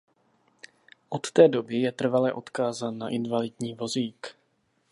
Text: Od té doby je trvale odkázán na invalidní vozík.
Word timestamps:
Od 1.09 1.31
té 1.31 1.47
doby 1.47 1.75
je 1.81 1.91
trvale 1.91 2.33
odkázán 2.33 2.97
na 2.97 3.09
invalidní 3.09 3.73
vozík. 3.75 4.35